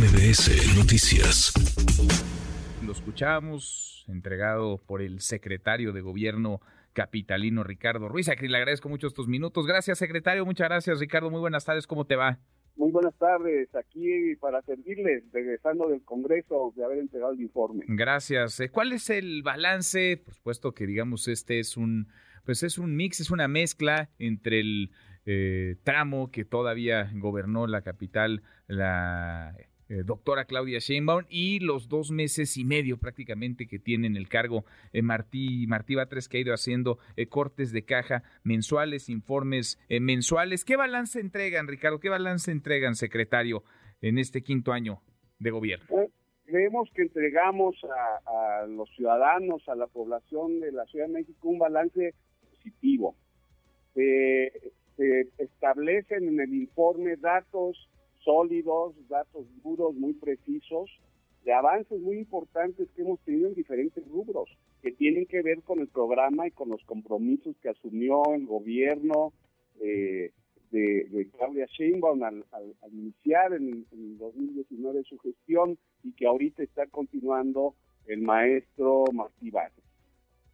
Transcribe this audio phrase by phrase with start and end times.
[0.00, 1.52] MBS Noticias.
[2.82, 6.62] Lo escuchamos, entregado por el secretario de Gobierno
[6.94, 9.66] capitalino Ricardo Ruiz, a quien le agradezco mucho estos minutos.
[9.66, 10.46] Gracias, secretario.
[10.46, 11.28] Muchas gracias, Ricardo.
[11.28, 11.86] Muy buenas tardes.
[11.86, 12.38] ¿Cómo te va?
[12.76, 17.84] Muy buenas tardes, aquí para servirles, regresando del Congreso de haber entregado el informe.
[17.86, 18.58] Gracias.
[18.60, 20.16] Eh, ¿Cuál es el balance?
[20.24, 22.08] Por supuesto que digamos este es un,
[22.46, 24.92] pues es un mix, es una mezcla entre el
[25.26, 29.54] eh, tramo que todavía gobernó la capital, la
[29.90, 34.28] eh, doctora Claudia Sheinbaum y los dos meses y medio prácticamente que tiene en el
[34.28, 39.80] cargo eh, Martí, Martí Batres que ha ido haciendo eh, cortes de caja mensuales, informes
[39.88, 40.64] mensuales.
[40.64, 41.98] ¿Qué balance entregan, Ricardo?
[41.98, 43.64] ¿Qué balance entregan, secretario,
[44.00, 45.02] en este quinto año
[45.40, 45.86] de gobierno?
[46.44, 47.76] creemos que entregamos
[48.26, 52.14] a, los ciudadanos, a la población de la Ciudad de México un balance
[52.48, 53.16] positivo.
[53.94, 54.52] se
[55.38, 57.90] establecen en el informe datos
[58.24, 60.90] sólidos, datos duros, muy precisos,
[61.44, 64.48] de avances muy importantes que hemos tenido en diferentes rubros,
[64.82, 69.32] que tienen que ver con el programa y con los compromisos que asumió el gobierno
[69.80, 70.32] eh,
[70.70, 72.44] de, Claudia Sheinbaum al,
[72.92, 77.74] iniciar en, en 2019 su gestión y que ahorita está continuando
[78.06, 79.84] el maestro Martí Vázquez.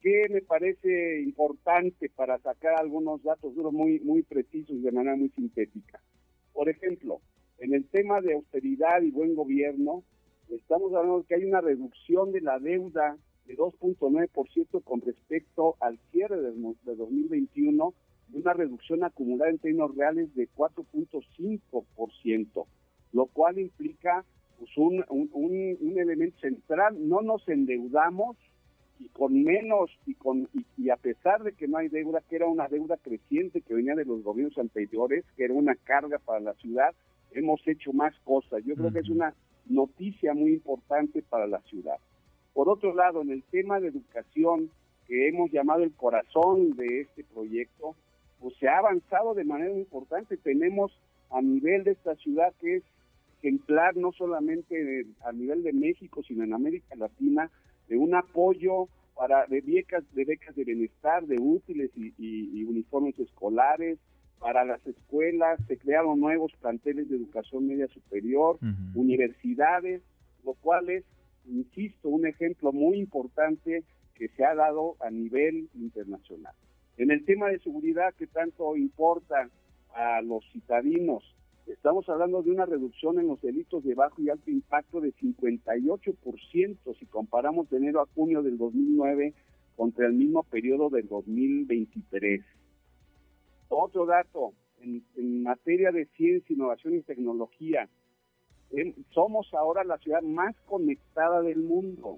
[0.00, 5.28] ¿Qué me parece importante para sacar algunos datos duros muy, muy precisos de manera muy
[5.30, 6.00] sintética?
[6.52, 7.20] Por ejemplo,
[7.58, 10.04] en el tema de austeridad y buen gobierno,
[10.48, 15.98] estamos hablando de que hay una reducción de la deuda de 2.9% con respecto al
[16.10, 16.52] cierre de,
[16.84, 17.94] 2021
[18.32, 22.66] y una reducción acumulada en términos reales de 4.5%,
[23.12, 24.24] lo cual implica
[24.58, 25.04] pues, un,
[25.98, 27.08] elemento central.
[27.08, 28.36] No nos endeudamos
[28.98, 32.46] y con menos y con y, a pesar de que no hay deuda, que era
[32.46, 36.54] una deuda creciente que venía de los gobiernos anteriores, que era una carga para la
[36.54, 36.94] ciudad,
[37.34, 38.62] hemos hecho más cosas.
[38.64, 39.34] Yo creo que es una
[39.66, 41.96] noticia muy importante para la ciudad.
[42.52, 44.70] Por otro lado, en el tema de educación,
[45.06, 47.96] que hemos llamado el corazón de este proyecto,
[48.40, 50.36] pues se ha avanzado de manera importante.
[50.36, 50.92] Tenemos
[51.30, 52.82] a nivel de esta ciudad que es
[53.38, 57.50] ejemplar no solamente a nivel de México, sino en América Latina,
[57.88, 63.98] de un apoyo para de becas de becas de bienestar, de útiles y uniformes escolares,
[64.42, 68.58] para las escuelas, se crearon nuevos planteles de educación media superior,
[68.94, 70.02] universidades,
[70.44, 71.04] lo cual es,
[71.46, 73.84] insisto, un ejemplo muy importante
[74.16, 76.54] que se ha dado a nivel internacional.
[76.96, 79.48] En el tema de seguridad que tanto importa
[79.94, 81.22] a los citadinos,
[81.68, 86.98] estamos hablando de una reducción en los delitos de bajo y alto impacto de 58%
[86.98, 89.34] si comparamos de enero a junio del 2009
[89.76, 92.42] contra el mismo periodo del 2023.
[93.74, 94.52] Otro dato,
[94.82, 97.88] en, materia de ciencia, innovación y tecnología,
[99.12, 102.16] somos ahora la ciudad más conectada del mundo,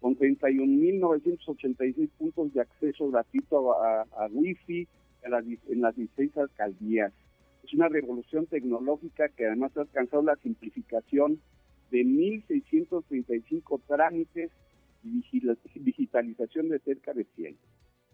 [0.00, 4.88] con 31.986 puntos de acceso gratuito a, a Wi-Fi
[5.22, 7.12] en las, en las 16 alcaldías.
[7.64, 11.40] Es una revolución tecnológica que además ha alcanzado la simplificación
[11.90, 14.50] de 1.635 trámites
[15.04, 15.22] y
[15.80, 17.56] digitalización de cerca de 100.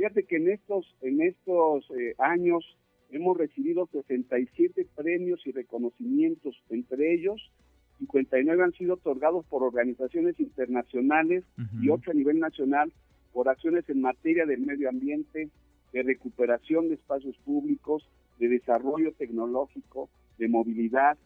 [0.00, 2.64] Fíjate que en estos, en estos eh, años
[3.10, 7.52] hemos recibido 67 premios y reconocimientos, entre ellos
[7.98, 11.44] 59 han sido otorgados por organizaciones internacionales
[11.82, 12.90] y 8 a nivel nacional
[13.34, 15.50] por acciones en materia del medio ambiente,
[15.92, 21.18] de recuperación de espacios públicos, de desarrollo tecnológico, de movilidad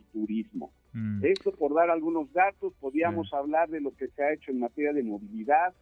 [0.00, 0.72] y turismo.
[0.94, 1.24] Mm.
[1.24, 4.92] Esto por dar algunos datos, podríamos hablar de lo que se ha hecho en materia
[4.92, 5.74] de movilidad,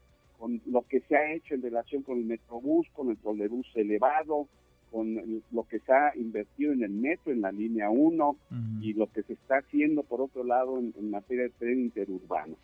[0.44, 4.47] con lo que se ha hecho en relación con el Metrobús, con el trolebús elevado,
[4.93, 8.37] con lo que se ha invertido en el metro, en la línea 1,
[8.82, 12.56] y lo que se está haciendo, por otro lado, en, materia de tren interurbano.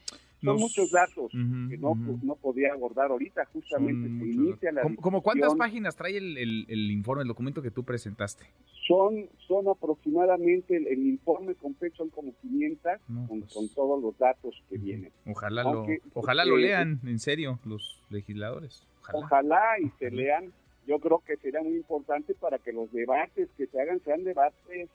[0.42, 4.82] Son muchos datos que no, no podía abordar ahorita, justamente se inicia la...
[5.00, 8.46] ¿Cómo, cuántas páginas trae el, informe, el documento que tú presentaste?
[8.86, 12.92] Son, son aproximadamente, el, informe completo son como 500
[13.28, 15.12] pues con, todos los datos que vienen.
[15.26, 18.86] Ojalá, lo, ojalá lo lean, en serio, los legisladores.
[19.12, 20.52] Ojalá, y se lean.
[20.86, 24.88] Yo creo que sería muy importante para que los debates que se hagan sean debates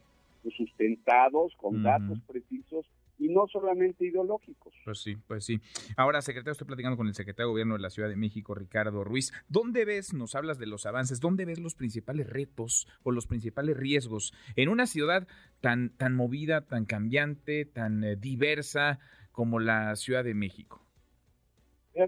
[0.51, 2.85] sustentados, con datos precisos
[3.17, 4.73] y no solamente ideológicos.
[4.83, 5.59] Pues sí, pues sí.
[5.97, 9.03] Ahora, secretario, estoy platicando con el secretario de Gobierno de la Ciudad de México, Ricardo
[9.03, 9.31] Ruiz.
[9.47, 13.77] ¿Dónde ves, nos hablas de los avances, dónde ves los principales retos o los principales
[13.77, 15.27] riesgos en una ciudad
[15.61, 18.99] tan, tan movida, tan cambiante, tan eh, diversa
[19.31, 20.81] como la Ciudad de México?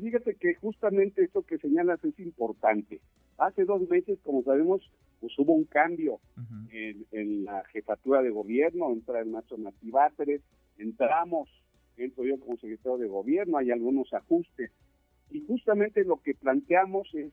[0.01, 3.00] fíjate que justamente esto que señalas es importante.
[3.38, 4.81] Hace dos meses, como sabemos,
[5.19, 6.19] pues hubo un cambio
[7.12, 9.89] en, la jefatura de gobierno, entra el maestro Martí
[10.77, 11.50] entramos,
[11.97, 14.71] entro yo como secretario de gobierno, hay algunos ajustes,
[15.29, 17.31] y justamente lo que planteamos es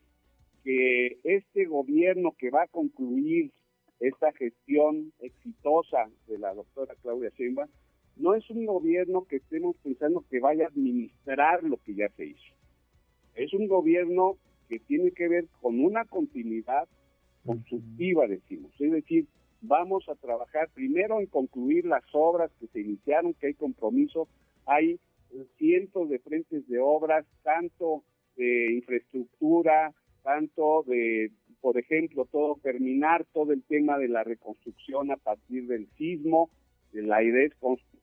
[0.63, 3.51] que este gobierno que va a concluir
[3.99, 7.69] esta gestión exitosa de la doctora Claudia Sheinbaum
[8.17, 12.27] no es un gobierno que estemos pensando que vaya a administrar lo que ya se
[12.27, 12.53] hizo.
[13.35, 14.37] Es un gobierno
[14.69, 16.87] que tiene que ver con una continuidad
[17.45, 18.71] constructiva, decimos.
[18.79, 19.27] Es decir,
[19.67, 24.27] vamos a trabajar primero en concluir las obras que se iniciaron, que hay compromiso.
[24.65, 24.99] Hay
[25.57, 28.03] cientos de frentes de obras, tanto
[28.35, 31.31] de infraestructura, tanto de,
[31.61, 36.49] por ejemplo, todo terminar todo el tema de la reconstrucción a partir del sismo.
[36.91, 37.53] La idea es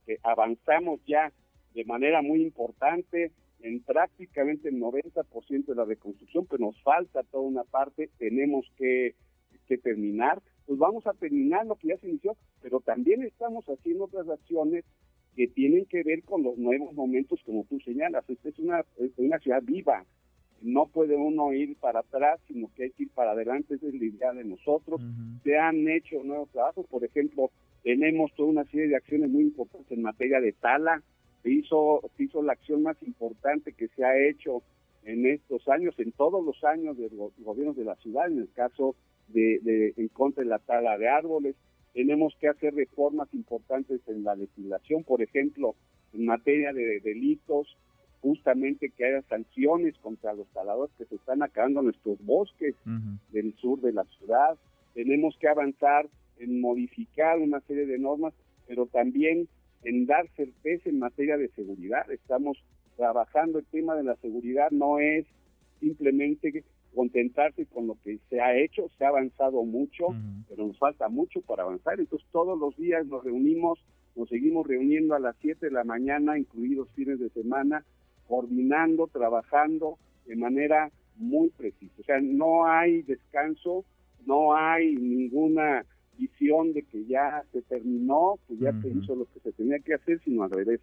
[0.07, 1.33] que avanzamos ya
[1.75, 7.45] de manera muy importante en prácticamente el 90% de la reconstrucción, pero nos falta toda
[7.45, 9.15] una parte, tenemos que,
[9.67, 10.43] que terminar.
[10.67, 14.85] Pues vamos a terminar lo que ya se inició, pero también estamos haciendo otras acciones
[15.35, 18.29] que tienen que ver con los nuevos momentos, como tú señalas.
[18.29, 18.85] Esta es una,
[19.17, 20.05] una ciudad viva,
[20.63, 23.95] no puede uno ir para atrás, sino que hay que ir para adelante, esa es
[23.95, 25.01] la idea de nosotros.
[25.43, 27.51] Se han hecho nuevos trabajos, por ejemplo,
[27.83, 31.03] tenemos toda una serie de acciones muy importantes en materia de tala,
[31.43, 34.63] se hizo, se hizo la acción más importante que se ha hecho
[35.05, 38.53] en estos años, en todos los años de los gobiernos de la ciudad, en el
[38.53, 38.95] caso
[39.33, 41.57] de, de en contra de la tala de árboles.
[41.93, 45.75] Tenemos que hacer reformas importantes en la legislación, por ejemplo,
[46.15, 47.77] en materia de delitos,
[48.23, 52.75] justamente que haya sanciones contra los taladores que se están acabando nuestros bosques
[53.33, 54.57] del sur de la ciudad.
[54.95, 56.09] Tenemos que avanzar
[56.39, 58.33] en modificar una serie de normas,
[58.67, 59.49] pero también
[59.83, 62.09] en dar certeza en materia de seguridad.
[62.11, 62.63] Estamos
[62.97, 65.27] trabajando el tema de la seguridad, no es
[65.83, 66.65] simplemente
[66.95, 70.07] contentarse con lo que se ha hecho, se ha avanzado mucho,
[70.49, 71.99] pero nos falta mucho para avanzar.
[71.99, 73.85] Entonces todos los días nos reunimos,
[74.15, 77.85] nos seguimos reuniendo a las 7 de la mañana, incluidos fines de semana,
[78.29, 81.95] coordinando, trabajando de manera muy precisa.
[81.99, 83.85] O sea, no hay descanso,
[84.25, 85.85] no hay ninguna
[86.17, 89.95] visión de que ya se terminó, que ya se hizo lo que se tenía que
[89.95, 90.81] hacer, sino al revés.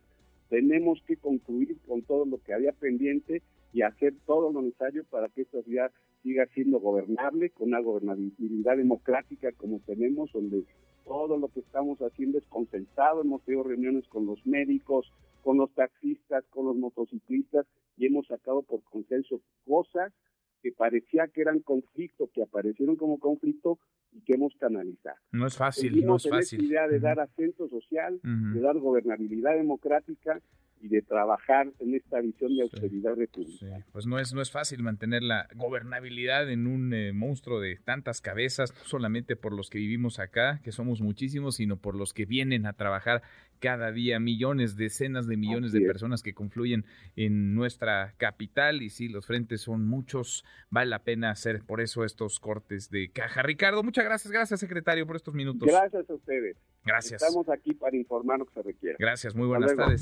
[0.49, 3.41] Tenemos que concluir con todo lo que había pendiente
[3.73, 5.91] y hacer todo lo necesario para que esta ciudad
[6.23, 10.63] siga siendo gobernable, con una gobernabilidad democrática como tenemos, donde
[11.05, 13.21] todo lo que estamos haciendo es consensado.
[13.21, 15.11] Hemos tenido reuniones con los médicos,
[15.43, 17.65] con los taxistas, con los motociclistas
[17.97, 20.13] y hemos sacado por consenso cosas
[20.61, 23.79] que parecía que eran conflicto, que aparecieron como conflicto
[24.11, 25.17] y que hemos canalizado.
[25.31, 26.65] No es fácil, no es fácil.
[26.65, 30.41] idea de dar acento social, de dar gobernabilidad democrática
[30.81, 33.85] y de trabajar en esta visión de austeridad republicana.
[33.91, 38.21] Pues no es, no es fácil mantener la gobernabilidad en un eh, monstruo de tantas
[38.21, 42.25] cabezas, no solamente por los que vivimos acá, que somos muchísimos, sino por los que
[42.25, 43.21] vienen a trabajar
[43.59, 46.85] cada día, millones, decenas de millones de personas que confluyen
[47.15, 48.81] en nuestra capital.
[48.81, 53.11] Y sí, los frentes son muchos, vale la pena hacer por eso estos cortes de
[53.11, 53.41] caja.
[53.43, 55.67] Ricardo, muchas gracias, gracias secretario por estos minutos.
[55.67, 56.57] Gracias a ustedes.
[56.85, 57.21] Gracias.
[57.21, 58.95] Estamos aquí para informar lo que se requiera.
[58.99, 60.01] Gracias, muy buenas tardes.